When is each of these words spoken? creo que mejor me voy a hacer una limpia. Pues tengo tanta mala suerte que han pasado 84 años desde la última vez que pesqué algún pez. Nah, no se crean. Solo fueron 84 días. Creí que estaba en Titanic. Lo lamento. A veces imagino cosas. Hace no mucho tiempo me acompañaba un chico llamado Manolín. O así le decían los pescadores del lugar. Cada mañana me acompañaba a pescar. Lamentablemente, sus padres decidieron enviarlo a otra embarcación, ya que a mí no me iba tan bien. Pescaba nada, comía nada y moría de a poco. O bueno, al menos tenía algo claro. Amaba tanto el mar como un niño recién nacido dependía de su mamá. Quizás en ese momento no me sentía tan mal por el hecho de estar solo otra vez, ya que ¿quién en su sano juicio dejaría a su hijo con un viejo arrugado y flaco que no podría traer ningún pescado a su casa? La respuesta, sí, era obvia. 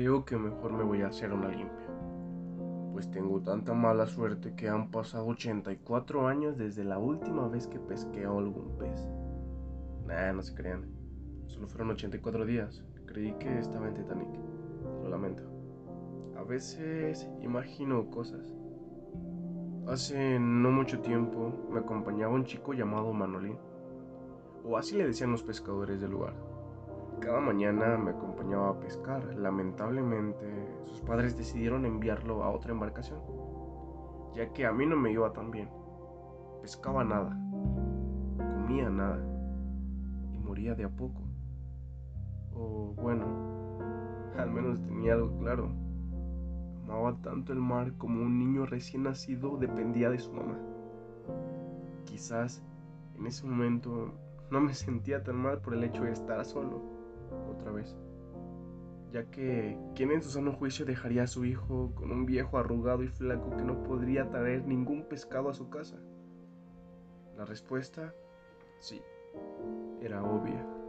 creo 0.00 0.24
que 0.24 0.38
mejor 0.38 0.72
me 0.72 0.82
voy 0.82 1.02
a 1.02 1.08
hacer 1.08 1.30
una 1.30 1.48
limpia. 1.48 1.86
Pues 2.92 3.10
tengo 3.10 3.42
tanta 3.42 3.74
mala 3.74 4.06
suerte 4.06 4.54
que 4.54 4.66
han 4.66 4.90
pasado 4.90 5.26
84 5.26 6.26
años 6.26 6.56
desde 6.56 6.84
la 6.84 6.96
última 6.96 7.48
vez 7.48 7.66
que 7.66 7.78
pesqué 7.78 8.24
algún 8.24 8.78
pez. 8.78 9.06
Nah, 10.06 10.32
no 10.32 10.40
se 10.40 10.54
crean. 10.54 10.86
Solo 11.48 11.68
fueron 11.68 11.90
84 11.90 12.46
días. 12.46 12.82
Creí 13.04 13.32
que 13.34 13.58
estaba 13.58 13.88
en 13.88 13.94
Titanic. 13.94 14.28
Lo 15.02 15.10
lamento. 15.10 15.42
A 16.38 16.44
veces 16.44 17.28
imagino 17.42 18.08
cosas. 18.08 18.54
Hace 19.86 20.38
no 20.40 20.70
mucho 20.70 21.00
tiempo 21.00 21.52
me 21.70 21.80
acompañaba 21.80 22.32
un 22.32 22.44
chico 22.44 22.72
llamado 22.72 23.12
Manolín. 23.12 23.58
O 24.64 24.78
así 24.78 24.96
le 24.96 25.08
decían 25.08 25.32
los 25.32 25.42
pescadores 25.42 26.00
del 26.00 26.12
lugar. 26.12 26.32
Cada 27.20 27.38
mañana 27.38 27.98
me 27.98 28.12
acompañaba 28.12 28.70
a 28.70 28.80
pescar. 28.80 29.22
Lamentablemente, 29.34 30.46
sus 30.86 31.02
padres 31.02 31.36
decidieron 31.36 31.84
enviarlo 31.84 32.42
a 32.42 32.50
otra 32.50 32.72
embarcación, 32.72 33.20
ya 34.34 34.50
que 34.54 34.64
a 34.64 34.72
mí 34.72 34.86
no 34.86 34.96
me 34.96 35.12
iba 35.12 35.30
tan 35.32 35.50
bien. 35.50 35.68
Pescaba 36.62 37.04
nada, 37.04 37.38
comía 38.38 38.88
nada 38.88 39.22
y 40.32 40.38
moría 40.38 40.74
de 40.74 40.84
a 40.84 40.88
poco. 40.88 41.20
O 42.54 42.94
bueno, 42.96 43.26
al 44.38 44.50
menos 44.50 44.80
tenía 44.80 45.12
algo 45.12 45.36
claro. 45.38 45.70
Amaba 46.84 47.20
tanto 47.20 47.52
el 47.52 47.60
mar 47.60 47.92
como 47.98 48.22
un 48.22 48.38
niño 48.38 48.64
recién 48.64 49.02
nacido 49.02 49.58
dependía 49.58 50.08
de 50.08 50.18
su 50.18 50.32
mamá. 50.32 50.58
Quizás 52.06 52.64
en 53.18 53.26
ese 53.26 53.46
momento 53.46 54.14
no 54.50 54.60
me 54.62 54.72
sentía 54.72 55.22
tan 55.22 55.36
mal 55.36 55.60
por 55.60 55.74
el 55.74 55.84
hecho 55.84 56.04
de 56.04 56.12
estar 56.12 56.44
solo 56.46 56.99
otra 57.50 57.72
vez, 57.72 57.96
ya 59.12 59.30
que 59.30 59.78
¿quién 59.94 60.12
en 60.12 60.22
su 60.22 60.30
sano 60.30 60.52
juicio 60.52 60.84
dejaría 60.84 61.24
a 61.24 61.26
su 61.26 61.44
hijo 61.44 61.92
con 61.94 62.10
un 62.12 62.26
viejo 62.26 62.58
arrugado 62.58 63.02
y 63.02 63.08
flaco 63.08 63.56
que 63.56 63.64
no 63.64 63.82
podría 63.82 64.28
traer 64.30 64.66
ningún 64.66 65.04
pescado 65.04 65.48
a 65.48 65.54
su 65.54 65.68
casa? 65.68 65.96
La 67.36 67.44
respuesta, 67.44 68.14
sí, 68.78 69.00
era 70.00 70.22
obvia. 70.22 70.79